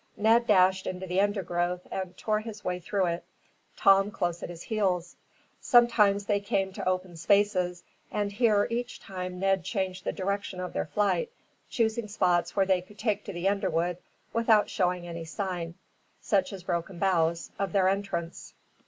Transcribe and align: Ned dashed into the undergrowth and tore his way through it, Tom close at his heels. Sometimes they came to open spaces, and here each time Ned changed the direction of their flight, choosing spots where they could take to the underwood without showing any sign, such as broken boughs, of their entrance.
Ned 0.17 0.47
dashed 0.47 0.87
into 0.87 1.05
the 1.05 1.21
undergrowth 1.21 1.85
and 1.91 2.17
tore 2.17 2.39
his 2.39 2.63
way 2.65 2.79
through 2.79 3.05
it, 3.05 3.23
Tom 3.77 4.09
close 4.09 4.41
at 4.41 4.49
his 4.49 4.63
heels. 4.63 5.15
Sometimes 5.59 6.25
they 6.25 6.39
came 6.39 6.73
to 6.73 6.89
open 6.89 7.15
spaces, 7.15 7.83
and 8.11 8.31
here 8.31 8.65
each 8.71 8.99
time 8.99 9.39
Ned 9.39 9.63
changed 9.63 10.03
the 10.03 10.11
direction 10.11 10.59
of 10.59 10.73
their 10.73 10.87
flight, 10.87 11.29
choosing 11.69 12.07
spots 12.07 12.55
where 12.55 12.65
they 12.65 12.81
could 12.81 12.97
take 12.97 13.23
to 13.25 13.31
the 13.33 13.47
underwood 13.47 13.97
without 14.33 14.71
showing 14.71 15.07
any 15.07 15.23
sign, 15.25 15.75
such 16.19 16.51
as 16.51 16.63
broken 16.63 16.97
boughs, 16.97 17.51
of 17.59 17.71
their 17.71 17.87
entrance. 17.87 18.55